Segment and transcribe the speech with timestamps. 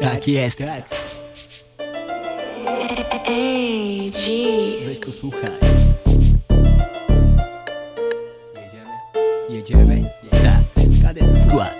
[0.00, 0.82] Tak jest, tak.
[3.28, 4.20] Ej, G.
[4.86, 5.50] Weź posłuchaj.
[8.54, 8.92] Jedziemy?
[9.50, 10.10] Jedziemy?
[10.30, 11.78] Tak, kadet skład.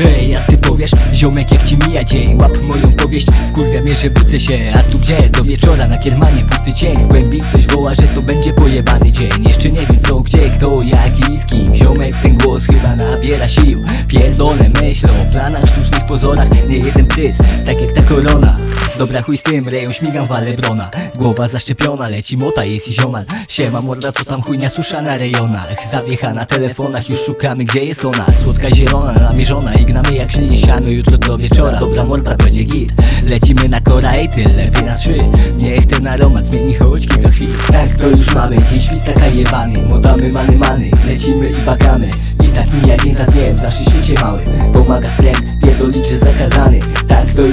[0.00, 2.38] Ej, a ty powiesz, ziomek jak ci mija dzień?
[2.40, 4.58] Łap moją powieść, wkurwia mnie, że budzę się.
[4.74, 5.30] A tu gdzie?
[5.30, 6.96] Do wieczora na kiermanie pusty cień.
[7.04, 9.30] W głębi coś woła, że to będzie pojebany dzień.
[9.48, 11.74] Jeszcze nie wiem co, gdzie, kto, jak i z kim.
[11.74, 13.84] Ziomek ten głos chyba nabiera sił.
[14.08, 16.68] Pierdolę myśl o planach, sztucznych pozorach.
[16.68, 17.34] Nie jeden pryz,
[17.66, 18.56] tak jak ta korona.
[18.98, 20.90] Dobra chuj z tym, rejon śmigam wale brona
[21.22, 25.76] Głowa zaszczepiona, leci mota, jest i ziomal Siema morda, co tam chujnia susza na rejonach?
[25.92, 28.26] Zawiecha na telefonach, już szukamy gdzie jest ona.
[28.42, 32.92] Słodka zielona, namierzona i gnamy jak żyje siano Jutro do wieczora, dobra morda, będzie git.
[33.28, 35.18] Lecimy na kora i tyle, lepiej na trzy.
[35.56, 39.82] Niech ten aromat zmieni choć kilka chwil Tak to już mamy, dziś świstaka jebany.
[39.82, 42.10] Modamy many many, lecimy i bakamy.
[42.44, 44.44] I tak mija dzień za dniem w naszym świecie małym.
[44.74, 46.18] Pomaga skręt, pierdoliczy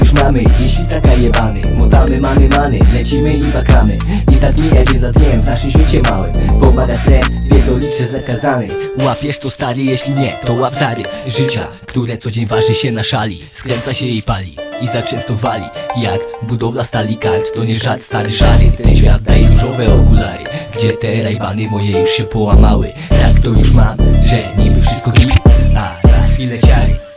[0.09, 3.97] już mamy, dziś świstaka jebany Modamy many many, lecimy i bakamy.
[4.31, 6.31] I tak mija dzień za dniem w naszym świecie małym.
[6.61, 8.67] Pomaga skręt, pierdoliczy zakazany
[9.03, 13.03] Łapiesz to stary, jeśli nie, to łap zarys Życia, które co dzień waży się na
[13.03, 13.41] szali.
[13.53, 14.55] Skręca się i pali.
[14.81, 15.65] I za często wali
[15.97, 18.71] Jak budowla stali kart, to nie żart stary szary.
[18.83, 20.43] Ten świat daje różowe okulary
[20.75, 22.91] Gdzie te rajbany moje już się połamały.
[23.09, 25.31] Tak to już mam, że niby wszystko git.
[25.77, 27.08] A za chwilę ciary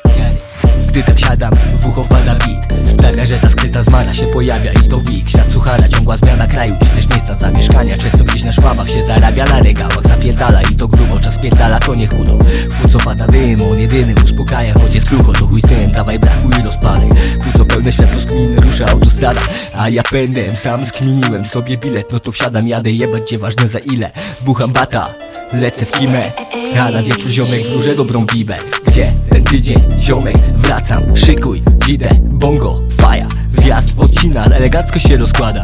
[0.93, 2.73] gdy tak siadam, w ucho wpada beat.
[2.93, 5.29] Sprawia, że ta skryta zmana się pojawia i to wik.
[5.29, 7.97] Świat suchara, ciągła zmiana kraju, czy też miejsca zamieszkania?
[7.97, 11.95] Często gdzieś na szwabach się zarabia na regałach Zapierdala i to grubo, czas pierdala, to
[11.95, 12.39] nie chudo.
[12.83, 14.75] Płuco pada dym, on jedyny uspokaja.
[14.75, 17.11] Choć jest krucho, to chuj z tym, dawaj brachu i rozpalej
[17.45, 19.41] Płuco pełne światło z kminy, rusza autostrada.
[19.77, 22.13] A ja pędem, sam skminiłem sobie bilet.
[22.13, 24.11] No to wsiadam, jadę jebać, ważne za ile.
[24.41, 25.15] Bucham bata,
[25.53, 26.33] lecę w kimę.
[26.81, 30.37] A na wieczór ziomek wróżę dobrą bibę Gdzie ten tydzień, ziomek,
[30.73, 31.17] wracam.
[31.17, 33.27] Szykuj, dzidę, bongo, faja.
[33.53, 35.63] Wjazd, odcina, elegancko się rozkłada.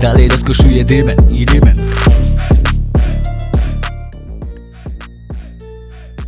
[0.00, 1.76] Dalej rozkoszuję dymem i rymem